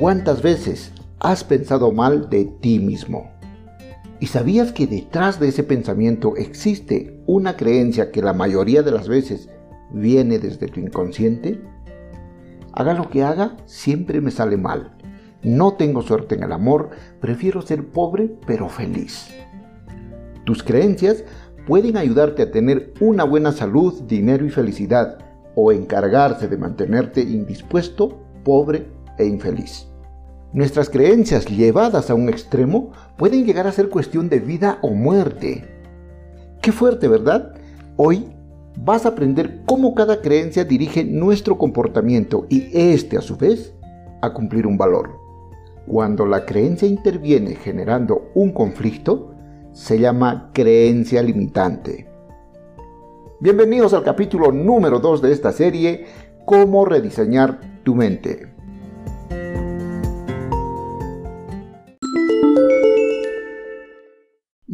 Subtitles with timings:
[0.00, 3.32] ¿Cuántas veces has pensado mal de ti mismo?
[4.18, 9.08] ¿Y sabías que detrás de ese pensamiento existe una creencia que la mayoría de las
[9.08, 9.50] veces
[9.92, 11.60] viene desde tu inconsciente?
[12.72, 14.96] Haga lo que haga, siempre me sale mal.
[15.42, 16.88] No tengo suerte en el amor,
[17.20, 19.28] prefiero ser pobre pero feliz.
[20.46, 21.24] Tus creencias
[21.66, 25.18] pueden ayudarte a tener una buena salud, dinero y felicidad,
[25.54, 28.86] o encargarse de mantenerte indispuesto, pobre
[29.18, 29.89] e infeliz.
[30.52, 35.64] Nuestras creencias llevadas a un extremo pueden llegar a ser cuestión de vida o muerte.
[36.60, 37.54] Qué fuerte, ¿verdad?
[37.96, 38.26] Hoy
[38.76, 43.74] vas a aprender cómo cada creencia dirige nuestro comportamiento y este a su vez
[44.22, 45.10] a cumplir un valor.
[45.86, 49.32] Cuando la creencia interviene generando un conflicto,
[49.72, 52.08] se llama creencia limitante.
[53.38, 56.06] Bienvenidos al capítulo número 2 de esta serie,
[56.44, 58.52] Cómo rediseñar tu mente.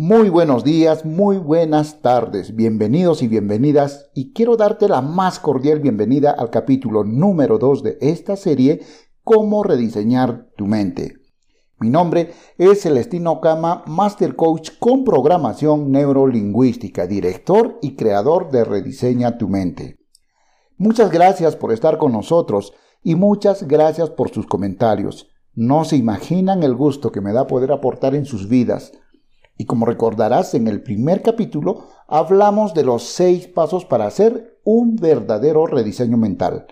[0.08, 5.80] Muy buenos días, muy buenas tardes, bienvenidos y bienvenidas y quiero darte la más cordial
[5.80, 8.82] bienvenida al capítulo número 2 de esta serie,
[9.24, 11.16] Cómo rediseñar tu mente.
[11.80, 19.38] Mi nombre es Celestino Cama, Master Coach con programación neurolingüística, director y creador de Rediseña
[19.38, 19.98] tu mente.
[20.76, 25.26] Muchas gracias por estar con nosotros y muchas gracias por sus comentarios.
[25.52, 28.92] No se imaginan el gusto que me da poder aportar en sus vidas
[29.58, 34.96] y como recordarás, en el primer capítulo hablamos de los seis pasos para hacer un
[34.96, 36.66] verdadero rediseño mental.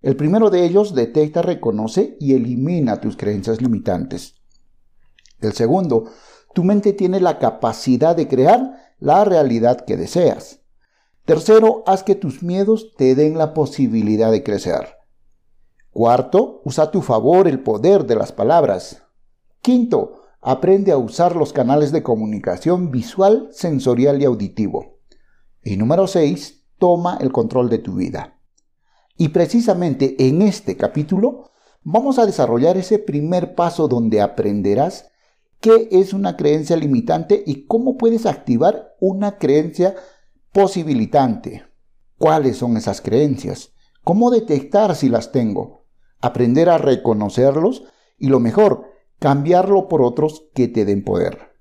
[0.00, 4.34] El primero de ellos detecta, reconoce y elimina tus creencias limitantes.
[5.40, 6.04] El segundo,
[6.54, 10.60] tu mente tiene la capacidad de crear la realidad que deseas.
[11.24, 14.88] Tercero, haz que tus miedos te den la posibilidad de crecer.
[15.90, 19.02] Cuarto, usa a tu favor el poder de las palabras.
[19.62, 24.98] Quinto, aprende a usar los canales de comunicación visual, sensorial y auditivo.
[25.62, 28.38] Y número 6, toma el control de tu vida.
[29.16, 31.50] Y precisamente en este capítulo
[31.82, 35.10] vamos a desarrollar ese primer paso donde aprenderás
[35.60, 39.94] qué es una creencia limitante y cómo puedes activar una creencia
[40.52, 41.64] posibilitante.
[42.18, 43.72] ¿Cuáles son esas creencias?
[44.02, 45.86] ¿Cómo detectar si las tengo?
[46.20, 47.84] Aprender a reconocerlos
[48.18, 48.93] y lo mejor,
[49.24, 51.54] cambiarlo por otros que te den poder.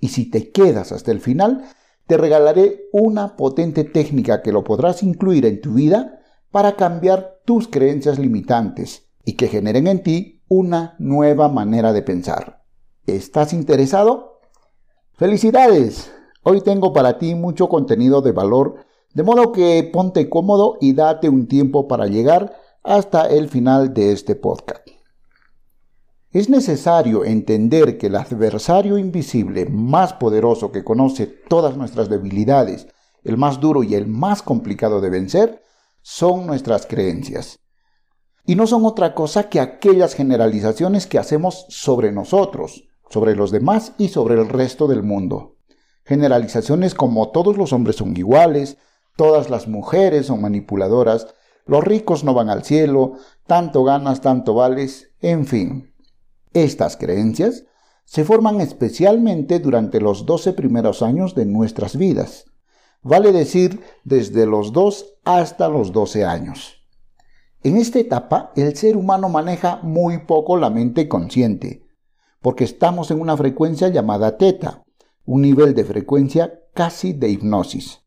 [0.00, 1.62] Y si te quedas hasta el final,
[2.06, 7.68] te regalaré una potente técnica que lo podrás incluir en tu vida para cambiar tus
[7.68, 12.64] creencias limitantes y que generen en ti una nueva manera de pensar.
[13.06, 14.40] ¿Estás interesado?
[15.12, 16.10] ¡Felicidades!
[16.44, 21.28] Hoy tengo para ti mucho contenido de valor, de modo que ponte cómodo y date
[21.28, 25.01] un tiempo para llegar hasta el final de este podcast.
[26.32, 32.88] Es necesario entender que el adversario invisible más poderoso que conoce todas nuestras debilidades,
[33.22, 35.62] el más duro y el más complicado de vencer,
[36.00, 37.58] son nuestras creencias.
[38.46, 43.92] Y no son otra cosa que aquellas generalizaciones que hacemos sobre nosotros, sobre los demás
[43.98, 45.56] y sobre el resto del mundo.
[46.04, 48.78] Generalizaciones como todos los hombres son iguales,
[49.16, 51.26] todas las mujeres son manipuladoras,
[51.66, 55.91] los ricos no van al cielo, tanto ganas, tanto vales, en fin.
[56.54, 57.64] Estas creencias
[58.04, 62.44] se forman especialmente durante los 12 primeros años de nuestras vidas,
[63.02, 66.82] vale decir desde los 2 hasta los 12 años.
[67.62, 71.86] En esta etapa el ser humano maneja muy poco la mente consciente,
[72.40, 74.82] porque estamos en una frecuencia llamada teta,
[75.24, 78.00] un nivel de frecuencia casi de hipnosis.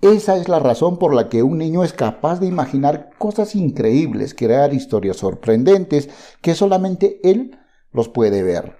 [0.00, 4.34] Esa es la razón por la que un niño es capaz de imaginar cosas increíbles,
[4.34, 6.08] crear historias sorprendentes
[6.40, 7.59] que solamente él
[7.92, 8.76] los puede ver.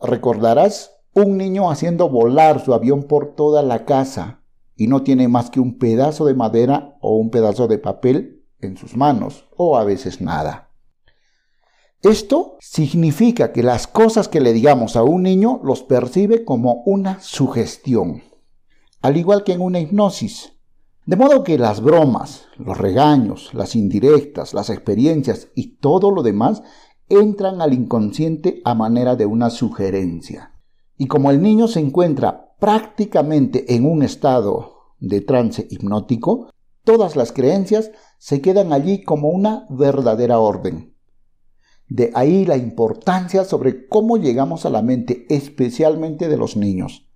[0.00, 4.42] Recordarás un niño haciendo volar su avión por toda la casa
[4.76, 8.76] y no tiene más que un pedazo de madera o un pedazo de papel en
[8.76, 10.70] sus manos, o a veces nada.
[12.02, 17.20] Esto significa que las cosas que le digamos a un niño los percibe como una
[17.20, 18.22] sugestión,
[19.02, 20.54] al igual que en una hipnosis.
[21.04, 26.62] De modo que las bromas, los regaños, las indirectas, las experiencias y todo lo demás
[27.10, 30.54] entran al inconsciente a manera de una sugerencia.
[30.96, 36.50] Y como el niño se encuentra prácticamente en un estado de trance hipnótico,
[36.84, 40.94] todas las creencias se quedan allí como una verdadera orden.
[41.88, 47.08] De ahí la importancia sobre cómo llegamos a la mente, especialmente de los niños.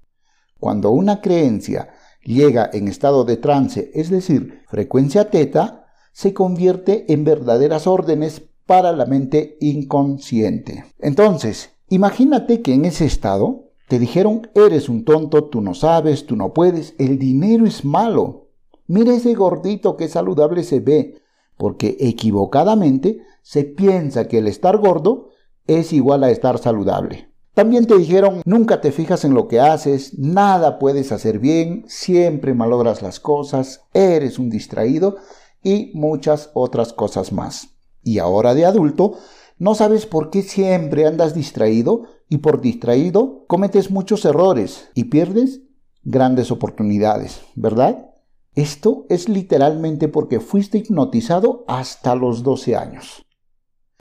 [0.58, 1.90] Cuando una creencia
[2.24, 8.92] llega en estado de trance, es decir, frecuencia teta, se convierte en verdaderas órdenes para
[8.92, 10.84] la mente inconsciente.
[10.98, 16.36] Entonces, imagínate que en ese estado te dijeron, eres un tonto, tú no sabes, tú
[16.36, 18.48] no puedes, el dinero es malo.
[18.86, 21.22] Mira ese gordito que saludable se ve,
[21.56, 25.28] porque equivocadamente se piensa que el estar gordo
[25.66, 27.30] es igual a estar saludable.
[27.54, 32.52] También te dijeron, nunca te fijas en lo que haces, nada puedes hacer bien, siempre
[32.52, 35.16] malogras las cosas, eres un distraído
[35.62, 37.73] y muchas otras cosas más.
[38.04, 39.18] Y ahora de adulto,
[39.58, 45.62] no sabes por qué siempre andas distraído y por distraído cometes muchos errores y pierdes
[46.02, 48.10] grandes oportunidades, ¿verdad?
[48.54, 53.24] Esto es literalmente porque fuiste hipnotizado hasta los 12 años.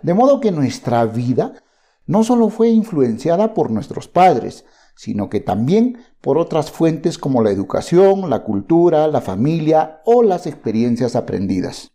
[0.01, 1.63] De modo que nuestra vida
[2.05, 4.65] no solo fue influenciada por nuestros padres,
[4.95, 10.45] sino que también por otras fuentes como la educación, la cultura, la familia o las
[10.45, 11.92] experiencias aprendidas.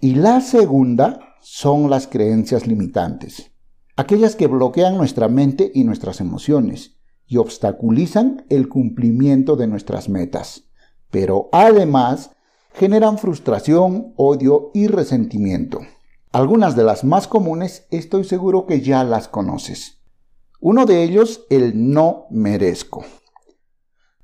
[0.02, 3.52] Y la segunda son las creencias limitantes,
[3.96, 6.96] aquellas que bloquean nuestra mente y nuestras emociones
[7.28, 10.66] y obstaculizan el cumplimiento de nuestras metas.
[11.10, 12.32] Pero además
[12.74, 15.80] generan frustración, odio y resentimiento.
[16.32, 20.02] Algunas de las más comunes estoy seguro que ya las conoces.
[20.60, 23.06] Uno de ellos, el no merezco.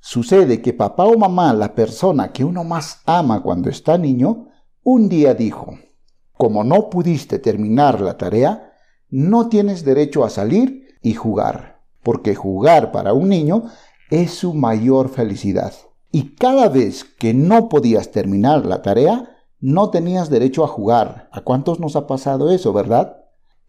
[0.03, 4.47] Sucede que papá o mamá, la persona que uno más ama cuando está niño,
[4.83, 5.77] un día dijo,
[6.33, 8.73] como no pudiste terminar la tarea,
[9.09, 13.65] no tienes derecho a salir y jugar, porque jugar para un niño
[14.09, 15.73] es su mayor felicidad.
[16.11, 21.29] Y cada vez que no podías terminar la tarea, no tenías derecho a jugar.
[21.31, 23.17] ¿A cuántos nos ha pasado eso, verdad?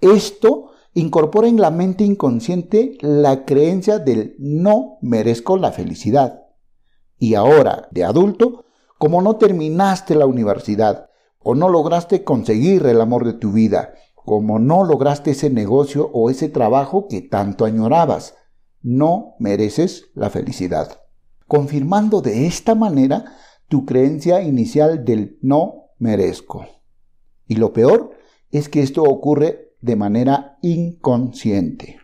[0.01, 6.45] Esto incorpora en la mente inconsciente la creencia del no merezco la felicidad.
[7.19, 8.65] Y ahora, de adulto,
[8.99, 11.09] como no terminaste la universidad,
[11.39, 16.31] o no lograste conseguir el amor de tu vida, como no lograste ese negocio o
[16.31, 18.35] ese trabajo que tanto añorabas,
[18.81, 21.03] no mereces la felicidad
[21.53, 23.37] confirmando de esta manera
[23.69, 26.65] tu creencia inicial del no merezco.
[27.47, 28.13] Y lo peor
[28.51, 31.99] es que esto ocurre de manera inconsciente.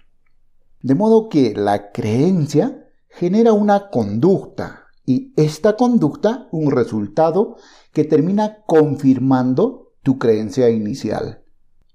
[0.82, 7.56] De modo que la creencia genera una conducta y esta conducta un resultado
[7.92, 11.42] que termina confirmando tu creencia inicial.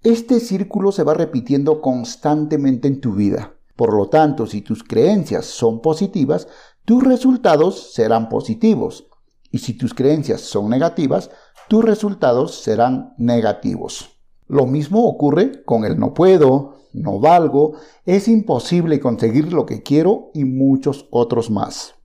[0.02, 3.54] Este círculo se va repitiendo constantemente en tu vida.
[3.76, 6.48] Por lo tanto, si tus creencias son positivas,
[6.86, 9.08] tus resultados serán positivos.
[9.52, 11.30] Y si tus creencias son negativas,
[11.70, 14.13] tus resultados serán negativos.
[14.48, 17.74] Lo mismo ocurre con el no puedo, no valgo,
[18.06, 21.96] es imposible conseguir lo que quiero y muchos otros más.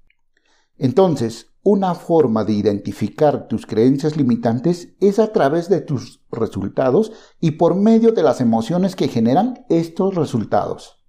[0.78, 7.52] Entonces, una forma de identificar tus creencias limitantes es a través de tus resultados y
[7.52, 11.04] por medio de las emociones que generan estos resultados.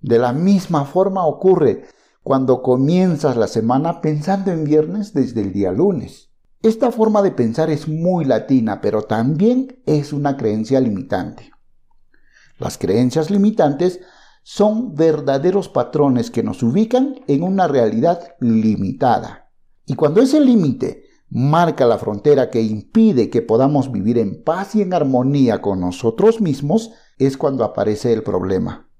[0.00, 1.86] De la misma forma ocurre
[2.22, 6.25] cuando comienzas la semana pensando en viernes desde el día lunes.
[6.66, 11.52] Esta forma de pensar es muy latina, pero también es una creencia limitante.
[12.58, 14.00] Las creencias limitantes
[14.42, 19.52] son verdaderos patrones que nos ubican en una realidad limitada.
[19.86, 24.82] Y cuando ese límite marca la frontera que impide que podamos vivir en paz y
[24.82, 28.90] en armonía con nosotros mismos, es cuando aparece el problema.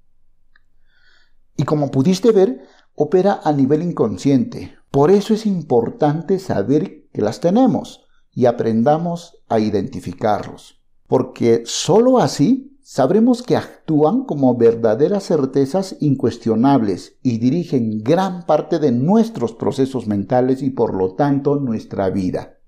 [1.57, 2.61] Y como pudiste ver,
[2.95, 4.77] opera a nivel inconsciente.
[4.89, 10.83] Por eso es importante saber que las tenemos y aprendamos a identificarlos.
[11.07, 18.91] Porque sólo así sabremos que actúan como verdaderas certezas incuestionables y dirigen gran parte de
[18.91, 22.59] nuestros procesos mentales y por lo tanto nuestra vida.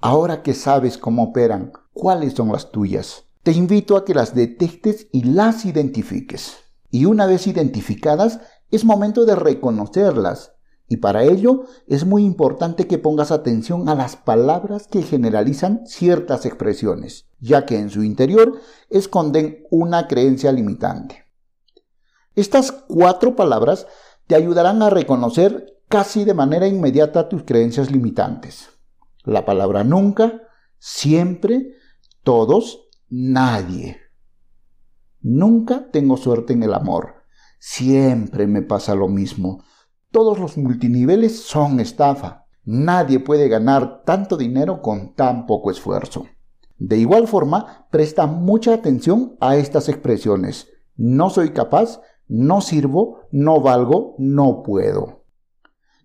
[0.00, 5.08] Ahora que sabes cómo operan, cuáles son las tuyas, te invito a que las detectes
[5.12, 6.58] y las identifiques.
[6.90, 8.40] Y una vez identificadas,
[8.70, 10.52] es momento de reconocerlas.
[10.88, 16.46] Y para ello es muy importante que pongas atención a las palabras que generalizan ciertas
[16.46, 21.26] expresiones, ya que en su interior esconden una creencia limitante.
[22.34, 23.86] Estas cuatro palabras
[24.26, 28.70] te ayudarán a reconocer casi de manera inmediata tus creencias limitantes.
[29.24, 30.42] La palabra nunca,
[30.78, 31.74] siempre,
[32.22, 33.98] todos, nadie.
[35.20, 37.24] Nunca tengo suerte en el amor.
[37.58, 39.64] Siempre me pasa lo mismo.
[40.10, 42.46] Todos los multiniveles son estafa.
[42.64, 46.24] Nadie puede ganar tanto dinero con tan poco esfuerzo.
[46.78, 50.68] De igual forma, presta mucha atención a estas expresiones.
[50.96, 55.24] No soy capaz, no sirvo, no valgo, no puedo.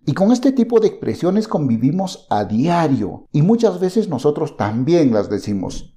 [0.04, 5.30] Y con este tipo de expresiones convivimos a diario y muchas veces nosotros también las
[5.30, 5.96] decimos.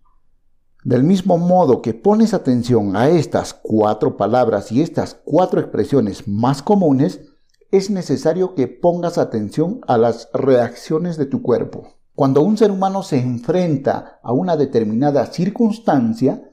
[0.86, 6.62] Del mismo modo que pones atención a estas cuatro palabras y estas cuatro expresiones más
[6.62, 7.27] comunes,
[7.72, 11.96] es necesario que pongas atención a las reacciones de tu cuerpo.
[12.16, 16.50] Cuando un ser humano se enfrenta a una determinada circunstancia,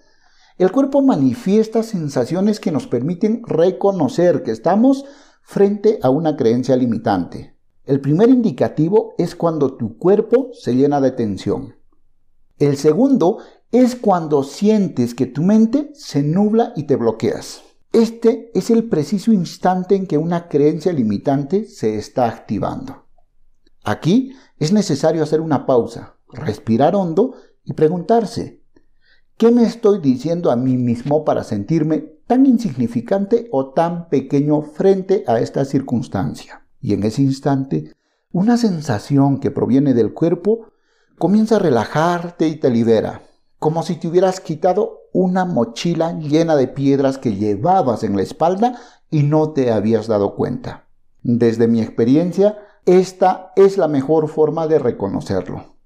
[0.58, 5.04] el cuerpo manifiesta sensaciones que nos permiten reconocer que estamos
[5.42, 7.56] frente a una creencia limitante.
[7.84, 11.74] El primer indicativo es cuando tu cuerpo se llena de tensión.
[12.58, 13.38] El segundo
[13.72, 17.62] es cuando sientes que tu mente se nubla y te bloqueas.
[17.94, 23.06] Este es el preciso instante en que una creencia limitante se está activando.
[23.84, 27.34] Aquí es necesario hacer una pausa, respirar hondo
[27.64, 28.62] y preguntarse,
[29.36, 35.24] ¿qué me estoy diciendo a mí mismo para sentirme tan insignificante o tan pequeño frente
[35.28, 36.66] a esta circunstancia.
[36.80, 37.92] Y en ese instante,
[38.32, 40.72] una sensación que proviene del cuerpo
[41.18, 43.22] comienza a relajarte y te libera,
[43.64, 48.78] como si te hubieras quitado una mochila llena de piedras que llevabas en la espalda
[49.08, 50.84] y no te habías dado cuenta.
[51.22, 55.76] Desde mi experiencia, esta es la mejor forma de reconocerlo.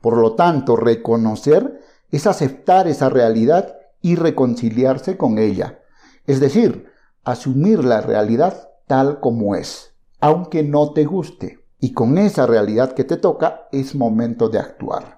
[0.00, 1.78] Por lo tanto, reconocer
[2.10, 5.80] es aceptar esa realidad y reconciliarse con ella.
[6.24, 6.86] Es decir,
[7.24, 11.62] asumir la realidad tal como es, aunque no te guste.
[11.78, 15.17] Y con esa realidad que te toca es momento de actuar.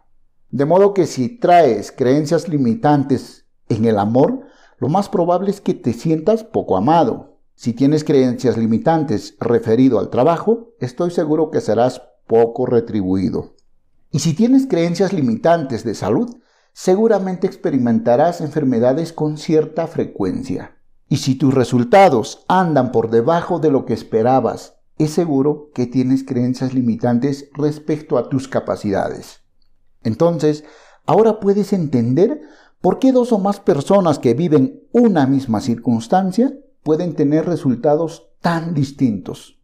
[0.50, 4.46] De modo que si traes creencias limitantes en el amor,
[4.78, 7.38] lo más probable es que te sientas poco amado.
[7.54, 13.54] Si tienes creencias limitantes referido al trabajo, estoy seguro que serás poco retribuido.
[14.10, 16.36] Y si tienes creencias limitantes de salud,
[16.72, 20.76] seguramente experimentarás enfermedades con cierta frecuencia.
[21.08, 26.24] Y si tus resultados andan por debajo de lo que esperabas, es seguro que tienes
[26.24, 29.39] creencias limitantes respecto a tus capacidades.
[30.02, 30.64] Entonces,
[31.06, 32.40] ahora puedes entender
[32.80, 36.52] por qué dos o más personas que viven una misma circunstancia
[36.82, 39.58] pueden tener resultados tan distintos.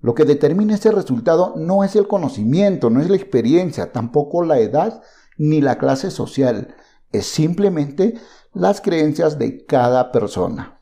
[0.00, 4.58] Lo que determina ese resultado no es el conocimiento, no es la experiencia, tampoco la
[4.58, 5.02] edad
[5.38, 6.74] ni la clase social,
[7.12, 8.14] es simplemente
[8.52, 10.80] las creencias de cada persona.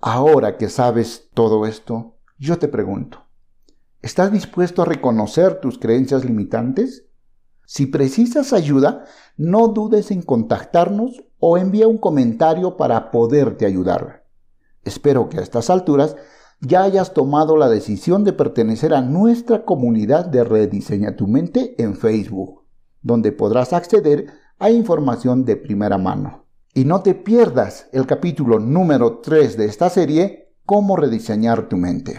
[0.00, 3.24] Ahora que sabes todo esto, yo te pregunto,
[4.02, 7.03] ¿estás dispuesto a reconocer tus creencias limitantes?
[7.66, 9.04] Si precisas ayuda,
[9.36, 14.24] no dudes en contactarnos o envía un comentario para poderte ayudar.
[14.82, 16.16] Espero que a estas alturas
[16.60, 21.96] ya hayas tomado la decisión de pertenecer a nuestra comunidad de Rediseña tu mente en
[21.96, 22.64] Facebook
[23.04, 24.26] donde podrás acceder
[24.58, 26.46] a información de primera mano.
[26.72, 32.18] Y no te pierdas el capítulo número 3 de esta serie, Cómo rediseñar tu mente.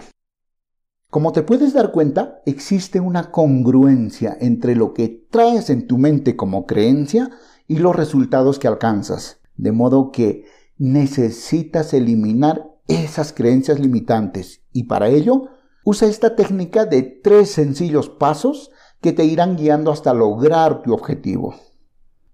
[1.16, 6.36] Como te puedes dar cuenta, existe una congruencia entre lo que traes en tu mente
[6.36, 7.30] como creencia
[7.70, 10.44] y los resultados que alcanzas, de modo que
[10.78, 15.44] necesitas eliminar esas creencias limitantes y para ello
[15.86, 21.56] usa esta técnica de tres sencillos pasos que te irán guiando hasta lograr tu objetivo.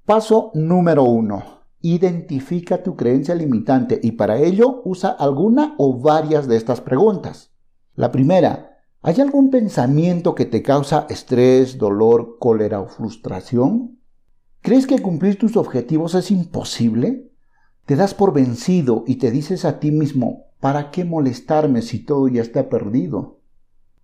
[0.08, 1.68] Paso número uno.
[1.82, 7.52] Identifica tu creencia limitante y para ello usa alguna o varias de estas preguntas.
[7.94, 8.71] La primera,
[9.02, 14.00] ¿hay algún pensamiento que te causa estrés, dolor, cólera o frustración?
[14.62, 17.32] ¿Crees que cumplir tus objetivos es imposible?
[17.86, 22.28] ¿Te das por vencido y te dices a ti mismo, ¿para qué molestarme si todo
[22.28, 23.40] ya está perdido?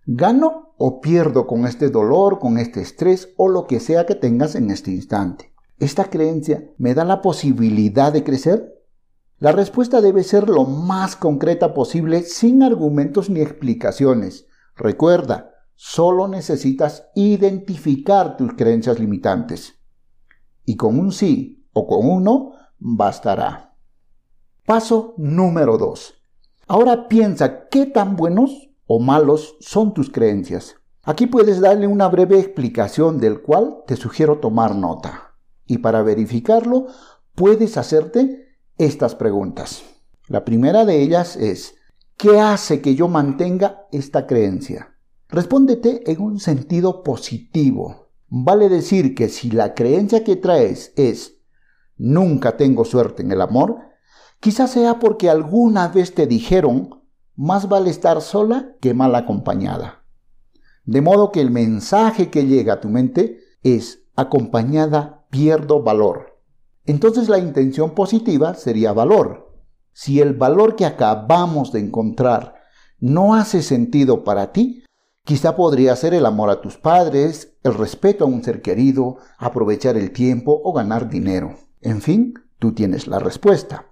[0.04, 4.56] ¿Gano o pierdo con este dolor, con este estrés o lo que sea que tengas
[4.56, 5.52] en este instante?
[5.78, 8.82] ¿Esta creencia me da la posibilidad de crecer?
[9.38, 14.47] La respuesta debe ser lo más concreta posible sin argumentos ni explicaciones.
[14.78, 19.78] Recuerda, Solo necesitas identificar tus creencias limitantes.
[20.64, 23.76] Y con un sí o con un no, bastará.
[24.66, 26.14] Paso número 2.
[26.66, 30.74] Ahora piensa qué tan buenos o malos son tus creencias.
[31.04, 35.36] Aquí puedes darle una breve explicación del cual te sugiero tomar nota.
[35.64, 36.88] Y para verificarlo,
[37.36, 39.84] puedes hacerte estas preguntas.
[40.26, 41.76] La primera de ellas es,
[42.18, 44.96] ¿qué hace que yo mantenga esta creencia?
[45.28, 48.10] Respóndete en un sentido positivo.
[48.28, 51.40] Vale decir que si la creencia que traes es
[51.96, 53.78] nunca tengo suerte en el amor,
[54.40, 57.04] quizás sea porque alguna vez te dijeron
[57.36, 60.04] más vale estar sola que mal acompañada.
[60.84, 66.40] De modo que el mensaje que llega a tu mente es acompañada pierdo valor.
[66.84, 69.47] Entonces la intención positiva sería valor.
[70.00, 72.54] Si el valor que acabamos de encontrar
[73.00, 74.84] no hace sentido para ti,
[75.24, 79.96] quizá podría ser el amor a tus padres, el respeto a un ser querido, aprovechar
[79.96, 81.56] el tiempo o ganar dinero.
[81.80, 83.86] En fin, tú tienes la respuesta.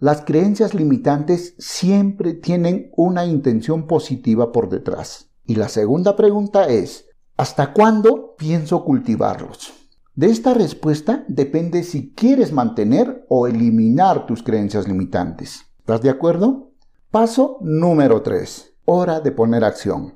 [0.00, 5.30] Las creencias limitantes siempre tienen una intención positiva por detrás.
[5.46, 7.06] Y la segunda pregunta es,
[7.36, 9.83] ¿hasta cuándo pienso cultivarlos?
[10.16, 15.62] De esta respuesta depende si quieres mantener o eliminar tus creencias limitantes.
[15.80, 16.70] ¿Estás de acuerdo?
[17.10, 18.74] Paso número 3.
[18.84, 20.14] Hora de poner acción.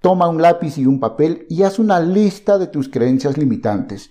[0.00, 4.10] Toma un lápiz y un papel y haz una lista de tus creencias limitantes.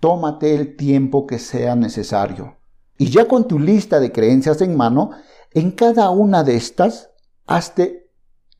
[0.00, 2.56] Tómate el tiempo que sea necesario.
[2.98, 5.10] Y ya con tu lista de creencias en mano,
[5.52, 7.10] en cada una de estas,
[7.46, 8.10] hazte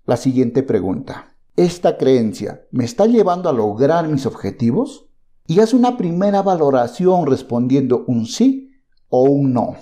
[0.07, 1.35] la siguiente pregunta.
[1.57, 5.09] ¿Esta creencia me está llevando a lograr mis objetivos?
[5.47, 8.71] Y haz una primera valoración respondiendo un sí
[9.09, 9.77] o un no.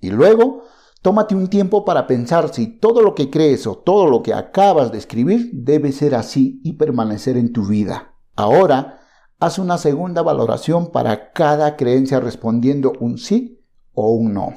[0.00, 0.62] Y luego,
[1.02, 4.92] tómate un tiempo para pensar si todo lo que crees o todo lo que acabas
[4.92, 8.14] de escribir debe ser así y permanecer en tu vida.
[8.36, 8.98] Ahora,
[9.40, 14.52] Haz una segunda valoración para cada creencia respondiendo un sí o un no.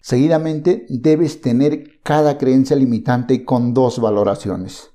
[0.00, 4.90] Seguidamente debes tener cada creencia limitante con dos valoraciones.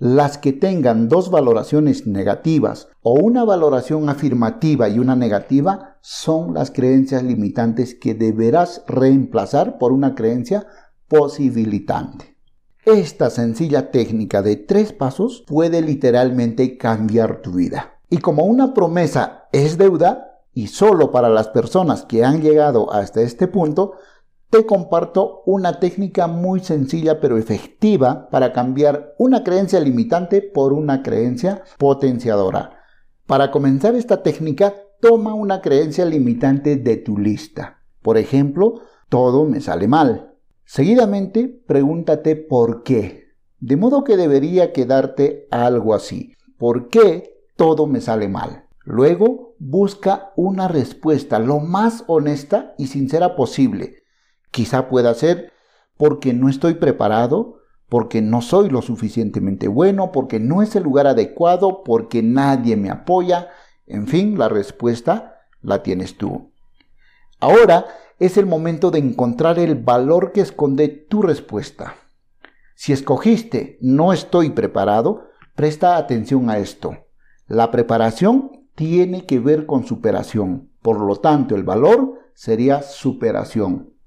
[0.00, 6.70] Las que tengan dos valoraciones negativas o una valoración afirmativa y una negativa son las
[6.70, 10.68] creencias limitantes que deberás reemplazar por una creencia
[11.08, 12.36] posibilitante.
[12.84, 17.98] Esta sencilla técnica de tres pasos puede literalmente cambiar tu vida.
[18.08, 23.20] Y como una promesa es deuda, y solo para las personas que han llegado hasta
[23.20, 23.94] este punto,
[24.50, 31.02] te comparto una técnica muy sencilla pero efectiva para cambiar una creencia limitante por una
[31.02, 32.80] creencia potenciadora.
[33.26, 37.82] Para comenzar esta técnica, toma una creencia limitante de tu lista.
[38.02, 40.34] Por ejemplo, todo me sale mal.
[40.64, 43.28] Seguidamente, pregúntate por qué.
[43.60, 46.32] De modo que debería quedarte algo así.
[46.56, 48.68] ¿Por qué todo me sale mal.
[48.84, 54.04] Luego busca una respuesta lo más honesta y sincera posible.
[54.58, 55.52] Quizá pueda ser
[55.96, 61.06] porque no estoy preparado, porque no soy lo suficientemente bueno, porque no es el lugar
[61.06, 63.50] adecuado, porque nadie me apoya.
[63.86, 66.50] En fin, la respuesta la tienes tú.
[67.38, 67.86] Ahora
[68.18, 71.94] es el momento de encontrar el valor que esconde tu respuesta.
[72.74, 76.96] Si escogiste no estoy preparado, presta atención a esto.
[77.46, 80.72] La preparación tiene que ver con superación.
[80.82, 83.97] Por lo tanto, el valor sería superación.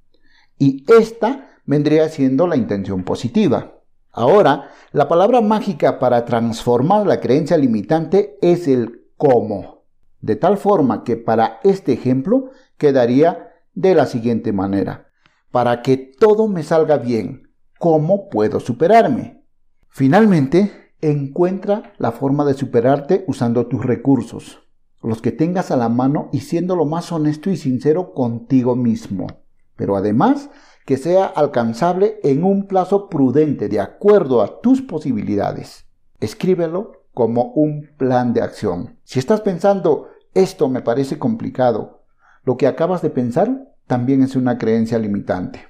[0.62, 3.80] Y esta vendría siendo la intención positiva.
[4.12, 9.86] Ahora, la palabra mágica para transformar la creencia limitante es el cómo.
[10.20, 15.08] De tal forma que para este ejemplo quedaría de la siguiente manera.
[15.50, 19.44] Para que todo me salga bien, ¿cómo puedo superarme?
[19.90, 24.60] Finalmente, Encuentra la forma de superarte usando tus recursos,
[25.02, 29.41] los que tengas a la mano y siendo lo más honesto y sincero contigo mismo.
[29.82, 30.52] Pero además
[30.86, 35.88] que sea alcanzable en un plazo prudente de acuerdo a tus posibilidades.
[36.20, 39.00] Escríbelo como un plan de acción.
[39.06, 42.04] Si estás pensando, esto me parece complicado,
[42.44, 45.64] lo que acabas de pensar también es una creencia limitante.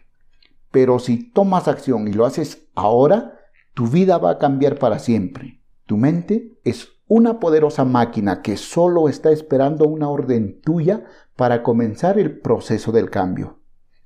[0.71, 3.39] Pero si tomas acción y lo haces ahora,
[3.74, 5.62] tu vida va a cambiar para siempre.
[5.86, 11.06] Tu mente es una poderosa máquina que solo está esperando una orden tuya
[11.38, 13.61] para comenzar el proceso del cambio.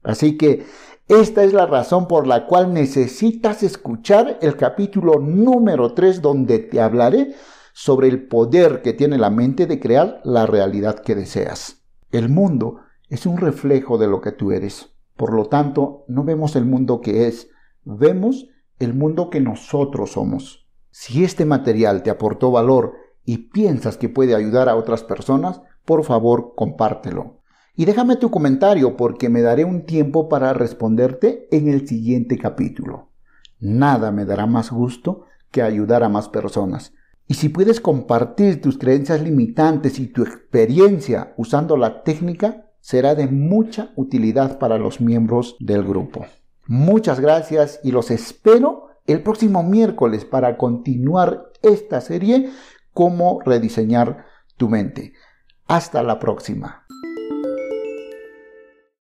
[0.05, 0.65] Así que
[1.07, 6.81] esta es la razón por la cual necesitas escuchar el capítulo número 3 donde te
[6.81, 7.35] hablaré
[7.73, 11.83] sobre el poder que tiene la mente de crear la realidad que deseas.
[12.11, 14.95] El mundo es un reflejo de lo que tú eres.
[15.15, 17.49] Por lo tanto, no vemos el mundo que es,
[17.83, 18.47] vemos
[18.79, 20.67] el mundo que nosotros somos.
[20.89, 22.93] Si este material te aportó valor
[23.25, 27.41] y piensas que puede ayudar a otras personas, por favor compártelo.
[27.75, 33.09] Y déjame tu comentario porque me daré un tiempo para responderte en el siguiente capítulo.
[33.59, 36.93] Nada me dará más gusto que ayudar a más personas.
[37.27, 43.27] Y si puedes compartir tus creencias limitantes y tu experiencia usando la técnica, será de
[43.27, 46.25] mucha utilidad para los miembros del grupo.
[46.67, 52.51] Muchas gracias y los espero el próximo miércoles para continuar esta serie,
[52.93, 55.13] cómo rediseñar tu mente.
[55.67, 56.84] Hasta la próxima.